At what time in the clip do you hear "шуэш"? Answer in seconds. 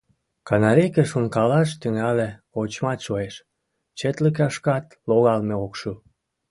3.05-3.35